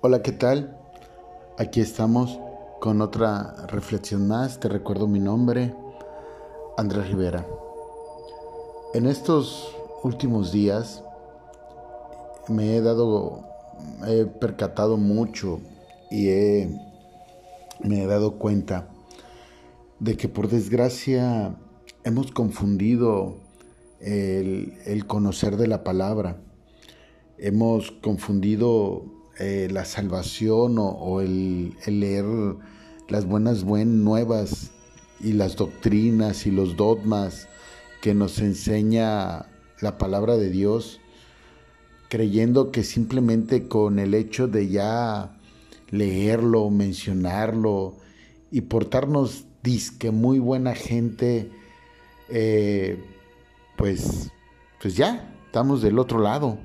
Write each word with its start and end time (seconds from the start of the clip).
Hola, 0.00 0.22
¿qué 0.22 0.30
tal? 0.30 0.78
Aquí 1.58 1.80
estamos 1.80 2.38
con 2.80 3.02
otra 3.02 3.66
reflexión 3.66 4.28
más. 4.28 4.60
Te 4.60 4.68
recuerdo 4.68 5.08
mi 5.08 5.18
nombre, 5.18 5.74
Andrés 6.76 7.08
Rivera. 7.08 7.44
En 8.94 9.06
estos 9.06 9.74
últimos 10.04 10.52
días 10.52 11.02
me 12.46 12.76
he 12.76 12.80
dado, 12.80 13.42
he 14.06 14.24
percatado 14.24 14.96
mucho 14.96 15.60
y 16.12 16.28
me 17.80 18.02
he 18.02 18.06
dado 18.06 18.38
cuenta 18.38 18.86
de 19.98 20.16
que 20.16 20.28
por 20.28 20.48
desgracia 20.48 21.56
hemos 22.04 22.30
confundido 22.30 23.34
el 23.98 25.04
conocer 25.08 25.56
de 25.56 25.66
la 25.66 25.82
palabra. 25.82 26.36
Hemos 27.38 27.92
confundido 27.92 29.04
eh, 29.38 29.68
la 29.70 29.84
salvación 29.84 30.76
o, 30.78 31.20
el, 31.20 31.76
leer 31.86 32.24
las 33.08 33.26
buenas 33.26 33.64
nuevas 33.64 34.72
y 35.20 35.32
las 35.34 35.54
doctrinas 35.54 36.46
y 36.46 36.50
los 36.50 36.76
dogmas 36.76 37.48
que 38.00 38.14
nos 38.14 38.40
enseña 38.40 39.46
la 39.80 39.98
palabra 39.98 40.36
de 40.36 40.50
Dios, 40.50 41.00
creyendo 42.08 42.72
que 42.72 42.82
simplemente 42.82 43.68
con 43.68 44.00
el 44.00 44.14
hecho 44.14 44.48
de 44.48 44.68
ya 44.68 45.38
leerlo, 45.90 46.70
mencionarlo 46.70 47.94
y 48.50 48.62
portarnos 48.62 49.44
disque 49.62 50.10
muy 50.10 50.40
buena 50.40 50.74
gente, 50.74 51.52
eh, 52.28 53.00
pues, 53.76 54.32
pues 54.82 54.96
ya, 54.96 55.32
estamos 55.46 55.82
del 55.82 56.00
otro 56.00 56.18
lado. 56.18 56.58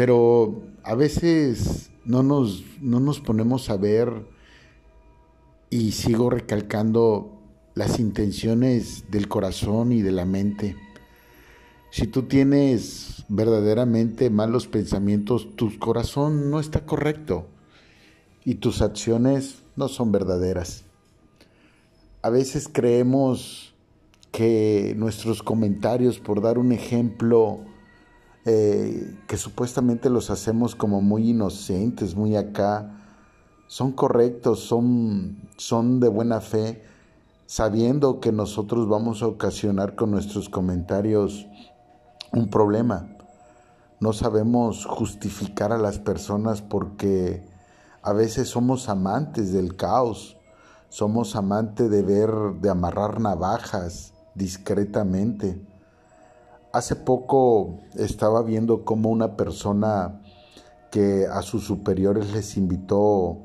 Pero 0.00 0.62
a 0.82 0.94
veces 0.94 1.90
no 2.06 2.22
nos, 2.22 2.64
no 2.80 3.00
nos 3.00 3.20
ponemos 3.20 3.68
a 3.68 3.76
ver 3.76 4.10
y 5.68 5.92
sigo 5.92 6.30
recalcando 6.30 7.38
las 7.74 8.00
intenciones 8.00 9.10
del 9.10 9.28
corazón 9.28 9.92
y 9.92 10.00
de 10.00 10.12
la 10.12 10.24
mente. 10.24 10.74
Si 11.90 12.06
tú 12.06 12.22
tienes 12.22 13.26
verdaderamente 13.28 14.30
malos 14.30 14.68
pensamientos, 14.68 15.54
tu 15.54 15.78
corazón 15.78 16.50
no 16.50 16.60
está 16.60 16.86
correcto 16.86 17.44
y 18.42 18.54
tus 18.54 18.80
acciones 18.80 19.56
no 19.76 19.88
son 19.88 20.12
verdaderas. 20.12 20.84
A 22.22 22.30
veces 22.30 22.70
creemos 22.72 23.74
que 24.32 24.94
nuestros 24.96 25.42
comentarios, 25.42 26.20
por 26.20 26.40
dar 26.40 26.56
un 26.56 26.72
ejemplo, 26.72 27.66
eh, 28.46 29.18
que 29.26 29.36
supuestamente 29.36 30.08
los 30.08 30.30
hacemos 30.30 30.74
como 30.74 31.02
muy 31.02 31.30
inocentes, 31.30 32.14
muy 32.14 32.36
acá, 32.36 32.96
son 33.66 33.92
correctos, 33.92 34.60
son, 34.60 35.48
son 35.56 36.00
de 36.00 36.08
buena 36.08 36.40
fe, 36.40 36.82
sabiendo 37.46 38.20
que 38.20 38.32
nosotros 38.32 38.88
vamos 38.88 39.22
a 39.22 39.26
ocasionar 39.26 39.94
con 39.94 40.10
nuestros 40.10 40.48
comentarios 40.48 41.46
un 42.32 42.48
problema. 42.48 43.08
No 44.00 44.12
sabemos 44.12 44.86
justificar 44.86 45.72
a 45.72 45.78
las 45.78 45.98
personas 45.98 46.62
porque 46.62 47.44
a 48.02 48.12
veces 48.12 48.48
somos 48.48 48.88
amantes 48.88 49.52
del 49.52 49.76
caos, 49.76 50.38
somos 50.88 51.36
amantes 51.36 51.90
de 51.90 52.02
ver, 52.02 52.30
de 52.60 52.70
amarrar 52.70 53.20
navajas 53.20 54.14
discretamente. 54.34 55.60
Hace 56.72 56.94
poco 56.94 57.80
estaba 57.96 58.42
viendo 58.42 58.84
cómo 58.84 59.10
una 59.10 59.36
persona 59.36 60.22
que 60.92 61.26
a 61.26 61.42
sus 61.42 61.64
superiores 61.64 62.32
les 62.32 62.56
invitó 62.56 63.38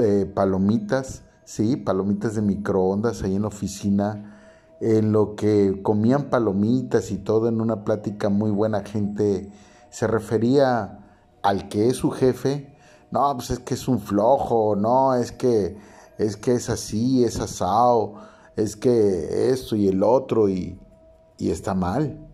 eh, 0.00 0.24
palomitas, 0.32 1.22
sí, 1.44 1.76
palomitas 1.76 2.36
de 2.36 2.42
microondas 2.42 3.24
ahí 3.24 3.34
en 3.34 3.42
la 3.42 3.48
oficina, 3.48 4.40
en 4.80 5.10
lo 5.10 5.34
que 5.34 5.80
comían 5.82 6.30
palomitas 6.30 7.10
y 7.10 7.18
todo 7.18 7.48
en 7.48 7.60
una 7.60 7.84
plática 7.84 8.28
muy 8.28 8.52
buena 8.52 8.84
gente, 8.84 9.50
se 9.90 10.06
refería 10.06 11.00
al 11.42 11.68
que 11.68 11.88
es 11.88 11.96
su 11.96 12.10
jefe, 12.10 12.76
no, 13.10 13.34
pues 13.36 13.50
es 13.50 13.58
que 13.58 13.74
es 13.74 13.88
un 13.88 13.98
flojo, 13.98 14.76
no, 14.76 15.14
es 15.14 15.32
que 15.32 15.76
es 16.16 16.36
que 16.36 16.52
es 16.52 16.70
así, 16.70 17.24
es 17.24 17.40
asado, 17.40 18.14
es 18.54 18.76
que 18.76 19.50
esto 19.50 19.74
y 19.74 19.88
el 19.88 20.04
otro 20.04 20.48
y 20.48 20.78
y 21.38 21.50
está 21.50 21.74
mal. 21.74 22.28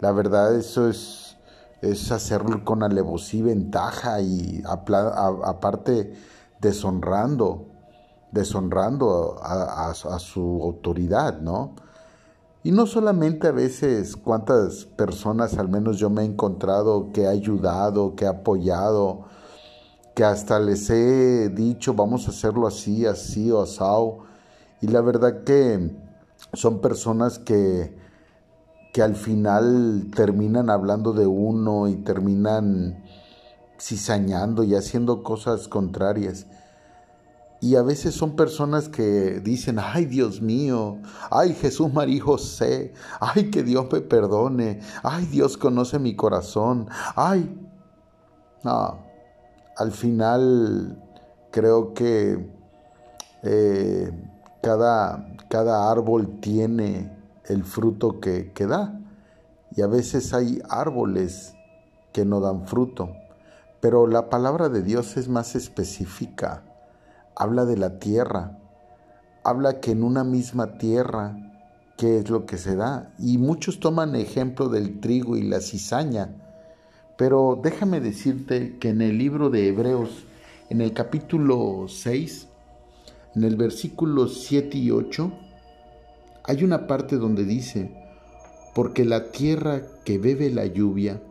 La 0.00 0.12
verdad 0.12 0.56
eso 0.56 0.88
es, 0.88 1.36
es 1.80 2.10
hacerlo 2.10 2.64
con 2.64 2.82
alevosía 2.82 3.40
y 3.40 3.42
ventaja 3.42 4.20
y 4.20 4.62
aparte 4.64 6.14
deshonrando, 6.60 7.66
deshonrando 8.30 9.38
a, 9.42 9.92
su 9.94 10.60
autoridad, 10.62 11.40
¿no? 11.40 11.74
Y 12.64 12.70
no 12.70 12.86
solamente 12.86 13.48
a 13.48 13.52
veces 13.52 14.16
cuántas 14.16 14.84
personas, 14.84 15.58
al 15.58 15.68
menos 15.68 15.98
yo 15.98 16.10
me 16.10 16.22
he 16.22 16.24
encontrado, 16.24 17.10
que 17.12 17.22
he 17.22 17.28
ayudado, 17.28 18.14
que 18.14 18.24
he 18.24 18.28
apoyado, 18.28 19.24
que 20.14 20.24
hasta 20.24 20.60
les 20.60 20.88
he 20.90 21.48
dicho, 21.48 21.94
vamos 21.94 22.28
a 22.28 22.30
hacerlo 22.30 22.68
así, 22.68 23.04
así 23.04 23.50
o 23.50 23.62
asado. 23.62 24.18
Y 24.80 24.86
la 24.86 25.00
verdad 25.00 25.42
que 25.42 25.96
son 26.52 26.80
personas 26.80 27.40
que 27.40 28.01
que 28.92 29.02
al 29.02 29.16
final 29.16 30.10
terminan 30.14 30.68
hablando 30.68 31.14
de 31.14 31.26
uno 31.26 31.88
y 31.88 31.96
terminan 31.96 33.02
cizañando 33.80 34.62
y 34.62 34.74
haciendo 34.74 35.22
cosas 35.22 35.66
contrarias. 35.66 36.46
Y 37.60 37.76
a 37.76 37.82
veces 37.82 38.14
son 38.14 38.36
personas 38.36 38.88
que 38.88 39.40
dicen, 39.40 39.78
ay 39.78 40.04
Dios 40.04 40.42
mío, 40.42 40.98
ay 41.30 41.54
Jesús 41.54 41.92
María 41.92 42.22
José, 42.22 42.92
ay 43.20 43.50
que 43.50 43.62
Dios 43.62 43.86
me 43.90 44.00
perdone, 44.00 44.80
ay 45.02 45.26
Dios 45.26 45.56
conoce 45.56 45.98
mi 45.98 46.14
corazón, 46.14 46.88
ay. 47.16 47.58
No, 48.64 48.98
al 49.76 49.92
final 49.92 51.02
creo 51.50 51.94
que 51.94 52.50
eh, 53.42 54.10
cada, 54.60 55.26
cada 55.48 55.90
árbol 55.90 56.40
tiene 56.40 57.21
el 57.46 57.64
fruto 57.64 58.20
que, 58.20 58.52
que 58.52 58.66
da. 58.66 59.00
Y 59.74 59.82
a 59.82 59.86
veces 59.86 60.34
hay 60.34 60.60
árboles 60.68 61.54
que 62.12 62.24
no 62.24 62.40
dan 62.40 62.66
fruto. 62.66 63.16
Pero 63.80 64.06
la 64.06 64.30
palabra 64.30 64.68
de 64.68 64.82
Dios 64.82 65.16
es 65.16 65.28
más 65.28 65.56
específica. 65.56 66.62
Habla 67.34 67.64
de 67.64 67.76
la 67.76 67.98
tierra. 67.98 68.58
Habla 69.44 69.80
que 69.80 69.90
en 69.90 70.04
una 70.04 70.22
misma 70.22 70.78
tierra, 70.78 71.36
¿qué 71.96 72.18
es 72.18 72.30
lo 72.30 72.46
que 72.46 72.58
se 72.58 72.76
da? 72.76 73.12
Y 73.18 73.38
muchos 73.38 73.80
toman 73.80 74.14
ejemplo 74.14 74.68
del 74.68 75.00
trigo 75.00 75.36
y 75.36 75.42
la 75.42 75.60
cizaña. 75.60 76.30
Pero 77.16 77.58
déjame 77.62 78.00
decirte 78.00 78.78
que 78.78 78.90
en 78.90 79.02
el 79.02 79.18
libro 79.18 79.50
de 79.50 79.68
Hebreos, 79.68 80.26
en 80.70 80.80
el 80.80 80.92
capítulo 80.92 81.86
6, 81.88 82.48
en 83.34 83.44
el 83.44 83.56
versículo 83.56 84.28
7 84.28 84.78
y 84.78 84.90
8, 84.90 85.32
hay 86.44 86.64
una 86.64 86.86
parte 86.86 87.16
donde 87.16 87.44
dice, 87.44 87.90
porque 88.74 89.04
la 89.04 89.30
tierra 89.30 89.82
que 90.04 90.18
bebe 90.18 90.50
la 90.50 90.66
lluvia, 90.66 91.22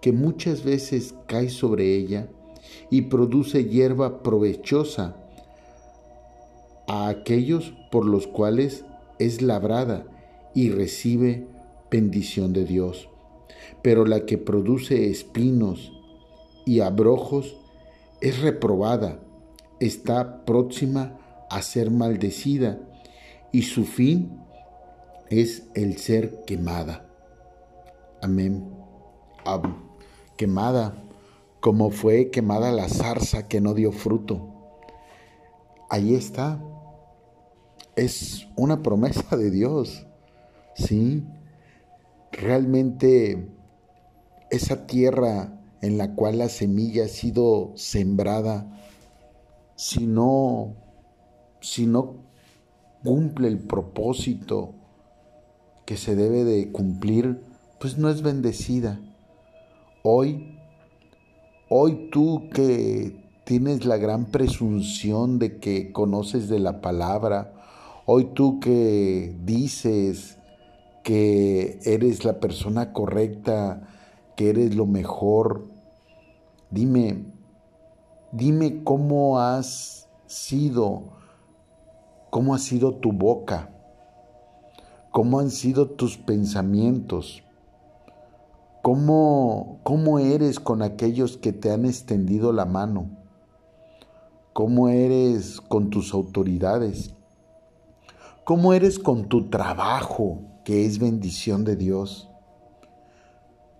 que 0.00 0.12
muchas 0.12 0.64
veces 0.64 1.14
cae 1.26 1.48
sobre 1.48 1.96
ella 1.96 2.28
y 2.90 3.02
produce 3.02 3.64
hierba 3.64 4.22
provechosa 4.22 5.16
a 6.88 7.08
aquellos 7.08 7.72
por 7.90 8.06
los 8.06 8.26
cuales 8.26 8.84
es 9.18 9.42
labrada 9.42 10.04
y 10.54 10.70
recibe 10.70 11.46
bendición 11.90 12.52
de 12.52 12.64
Dios. 12.64 13.08
Pero 13.82 14.04
la 14.04 14.26
que 14.26 14.38
produce 14.38 15.10
espinos 15.10 15.92
y 16.66 16.80
abrojos 16.80 17.56
es 18.20 18.40
reprobada, 18.40 19.20
está 19.80 20.44
próxima 20.44 21.18
a 21.50 21.62
ser 21.62 21.90
maldecida 21.90 22.78
y 23.50 23.62
su 23.62 23.84
fin 23.84 24.42
es 25.40 25.62
el 25.74 25.96
ser 25.96 26.44
quemada. 26.44 27.08
Amén. 28.20 28.68
Quemada, 30.36 30.94
como 31.60 31.90
fue 31.90 32.30
quemada 32.30 32.70
la 32.70 32.88
zarza 32.88 33.48
que 33.48 33.60
no 33.60 33.72
dio 33.72 33.92
fruto. 33.92 34.48
Ahí 35.88 36.14
está. 36.14 36.62
Es 37.96 38.46
una 38.56 38.82
promesa 38.82 39.36
de 39.36 39.50
Dios. 39.50 40.06
Sí. 40.74 41.24
Realmente 42.30 43.48
esa 44.50 44.86
tierra 44.86 45.60
en 45.80 45.96
la 45.96 46.14
cual 46.14 46.38
la 46.38 46.48
semilla 46.48 47.06
ha 47.06 47.08
sido 47.08 47.72
sembrada, 47.74 48.70
si 49.76 50.06
no, 50.06 50.76
si 51.60 51.86
no 51.86 52.16
cumple 53.02 53.48
el 53.48 53.58
propósito 53.58 54.74
que 55.92 55.98
se 55.98 56.16
debe 56.16 56.44
de 56.44 56.72
cumplir, 56.72 57.44
pues 57.78 57.98
no 57.98 58.08
es 58.08 58.22
bendecida. 58.22 58.98
Hoy, 60.02 60.58
Hoy 61.74 62.08
tú 62.10 62.48
que 62.52 63.14
tienes 63.44 63.84
la 63.84 63.98
gran 63.98 64.26
presunción 64.26 65.38
de 65.38 65.58
que 65.58 65.92
conoces 65.92 66.48
de 66.48 66.60
la 66.60 66.80
palabra, 66.80 67.52
hoy 68.06 68.30
tú 68.34 68.58
que 68.58 69.36
dices 69.44 70.38
que 71.04 71.78
eres 71.84 72.24
la 72.24 72.40
persona 72.40 72.94
correcta, 72.94 73.88
que 74.34 74.48
eres 74.48 74.74
lo 74.74 74.84
mejor, 74.86 75.66
dime, 76.70 77.24
dime 78.32 78.82
cómo 78.82 79.40
has 79.40 80.08
sido, 80.26 81.04
cómo 82.30 82.54
ha 82.54 82.58
sido 82.58 82.96
tu 82.96 83.12
boca, 83.12 83.70
cómo 85.12 85.40
han 85.40 85.50
sido 85.50 85.90
tus 85.90 86.16
pensamientos, 86.16 87.44
cómo, 88.80 89.78
cómo 89.84 90.18
eres 90.18 90.58
con 90.58 90.80
aquellos 90.80 91.36
que 91.36 91.52
te 91.52 91.70
han 91.70 91.84
extendido 91.84 92.50
la 92.52 92.64
mano, 92.64 93.10
cómo 94.54 94.88
eres 94.88 95.60
con 95.60 95.90
tus 95.90 96.14
autoridades, 96.14 97.14
cómo 98.44 98.72
eres 98.72 98.98
con 98.98 99.28
tu 99.28 99.50
trabajo, 99.50 100.40
que 100.64 100.86
es 100.86 100.98
bendición 100.98 101.64
de 101.64 101.76
Dios, 101.76 102.30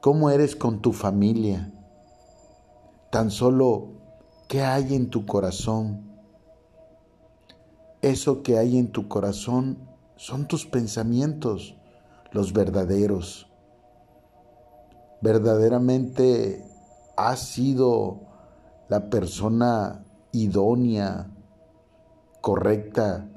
cómo 0.00 0.30
eres 0.30 0.56
con 0.56 0.82
tu 0.82 0.92
familia, 0.92 1.72
tan 3.10 3.30
solo 3.30 3.92
qué 4.48 4.62
hay 4.62 4.96
en 4.96 5.10
tu 5.10 5.26
corazón. 5.26 6.10
Eso 8.02 8.42
que 8.42 8.58
hay 8.58 8.78
en 8.78 8.90
tu 8.90 9.06
corazón 9.06 9.89
son 10.20 10.46
tus 10.46 10.66
pensamientos, 10.66 11.76
los 12.30 12.52
verdaderos. 12.52 13.50
Verdaderamente 15.22 16.62
has 17.16 17.40
sido 17.40 18.20
la 18.90 19.08
persona 19.08 20.04
idónea, 20.32 21.30
correcta 22.42 23.30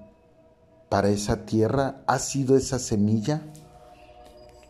para 0.90 1.08
esa 1.08 1.46
tierra? 1.46 2.04
¿Has 2.06 2.28
sido 2.28 2.58
esa 2.58 2.80
semilla? 2.80 3.44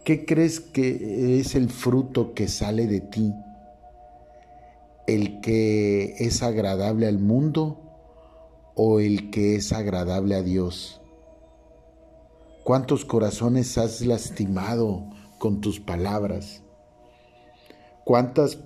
¿Qué 0.06 0.24
crees 0.24 0.60
que 0.60 1.40
es 1.40 1.56
el 1.56 1.72
fruto 1.72 2.36
que 2.36 2.48
sale 2.48 2.86
de 2.86 3.02
ti? 3.02 3.34
¿El 5.08 5.42
que 5.42 6.14
es 6.20 6.44
agradable 6.44 7.08
al 7.08 7.18
mundo 7.18 7.80
o 8.76 9.00
el 9.00 9.32
que 9.32 9.56
es 9.56 9.74
agradable 9.74 10.36
a 10.36 10.44
Dios? 10.44 11.03
¿Cuántos 12.64 13.04
corazones 13.04 13.78
has 13.78 14.00
lastimado 14.06 15.10
con 15.38 15.60
tus 15.60 15.82
palabras? 15.82 16.64
¿Cuántas, 18.06 18.58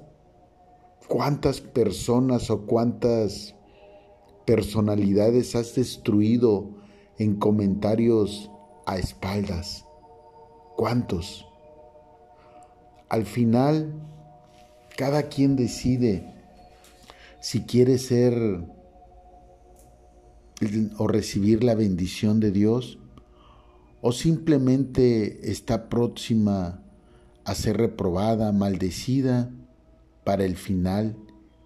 cuántas 1.07 1.61
personas 1.61 2.51
o 2.51 2.67
cuántas 2.67 3.55
personalidades 4.45 5.55
has 5.55 5.73
destruido 5.73 6.69
en 7.17 7.37
comentarios 7.37 8.51
a 8.85 8.99
espaldas? 8.99 9.83
¿Cuántos? 10.75 11.47
Al 13.09 13.25
final, 13.25 13.93
cada 14.95 15.23
quien 15.23 15.55
decide 15.55 16.35
si 17.39 17.61
quiere 17.61 17.97
ser 17.97 18.63
o 20.99 21.07
recibir 21.07 21.63
la 21.63 21.73
bendición 21.73 22.39
de 22.39 22.51
Dios 22.51 22.99
o 24.01 24.11
simplemente 24.11 25.49
está 25.51 25.89
próxima 25.89 26.83
a 27.43 27.55
ser 27.55 27.77
reprobada, 27.77 28.51
maldecida, 28.51 29.49
para 30.23 30.43
el 30.43 30.57
final 30.57 31.15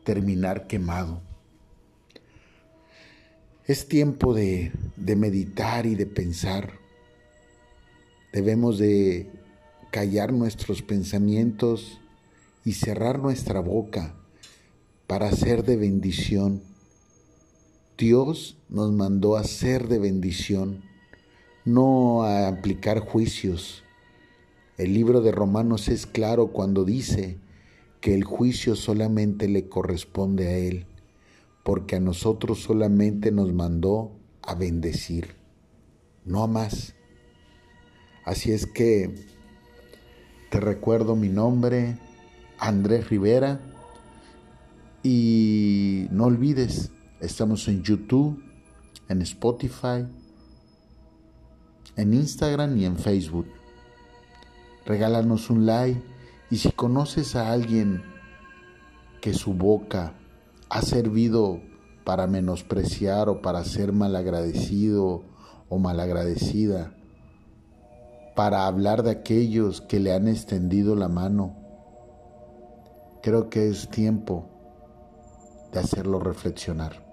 terminar 0.03 0.67
quemado. 0.67 1.21
Es 3.65 3.87
tiempo 3.87 4.33
de, 4.33 4.71
meditar 4.97 5.85
y 5.85 5.95
de 5.95 6.05
pensar. 6.05 6.73
Debemos 8.33 8.77
de 8.77 9.29
callar 9.91 10.31
nuestros 10.31 10.81
pensamientos 10.81 11.99
y 12.63 12.73
cerrar 12.73 13.19
nuestra 13.19 13.59
boca 13.59 14.15
para 15.07 15.31
ser 15.31 15.63
de 15.63 15.77
bendición. 15.77 16.61
Dios 17.97 18.57
nos 18.69 18.91
mandó 18.91 19.37
a 19.37 19.43
ser 19.43 19.87
de 19.87 19.99
bendición 19.99 20.90
no 21.65 22.23
a 22.23 22.47
aplicar 22.47 22.99
juicios. 22.99 23.83
El 24.77 24.93
libro 24.93 25.21
de 25.21 25.31
Romanos 25.31 25.87
es 25.89 26.05
claro 26.05 26.47
cuando 26.47 26.85
dice 26.85 27.37
que 27.99 28.15
el 28.15 28.23
juicio 28.23 28.75
solamente 28.75 29.47
le 29.47 29.69
corresponde 29.69 30.47
a 30.47 30.57
Él, 30.57 30.87
porque 31.63 31.97
a 31.97 31.99
nosotros 31.99 32.63
solamente 32.63 33.31
nos 33.31 33.53
mandó 33.53 34.11
a 34.41 34.55
bendecir, 34.55 35.35
no 36.25 36.47
más. 36.47 36.95
Así 38.25 38.51
es 38.51 38.65
que 38.65 39.13
te 40.49 40.59
recuerdo 40.59 41.15
mi 41.15 41.29
nombre, 41.29 41.97
Andrés 42.57 43.09
Rivera, 43.09 43.59
y 45.03 46.07
no 46.11 46.25
olvides, 46.25 46.91
estamos 47.19 47.67
en 47.67 47.83
YouTube, 47.83 48.43
en 49.09 49.21
Spotify, 49.21 50.05
en 51.95 52.13
Instagram 52.13 52.77
y 52.77 52.85
en 52.85 52.97
Facebook. 52.97 53.47
Regálanos 54.85 55.49
un 55.49 55.65
like 55.65 56.01
y 56.49 56.57
si 56.57 56.71
conoces 56.71 57.35
a 57.35 57.51
alguien 57.51 58.03
que 59.21 59.33
su 59.33 59.53
boca 59.53 60.13
ha 60.69 60.81
servido 60.81 61.61
para 62.03 62.27
menospreciar 62.27 63.29
o 63.29 63.41
para 63.41 63.63
ser 63.63 63.93
malagradecido 63.93 65.23
o 65.69 65.77
malagradecida, 65.77 66.93
para 68.35 68.65
hablar 68.65 69.03
de 69.03 69.11
aquellos 69.11 69.81
que 69.81 69.99
le 69.99 70.13
han 70.13 70.27
extendido 70.27 70.95
la 70.95 71.07
mano, 71.07 71.55
creo 73.21 73.49
que 73.49 73.69
es 73.69 73.89
tiempo 73.89 74.49
de 75.71 75.79
hacerlo 75.79 76.19
reflexionar. 76.19 77.05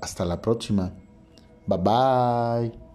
Hasta 0.00 0.24
la 0.24 0.40
próxima. 0.40 0.92
Bye 1.66 1.78
bye. 1.78 2.87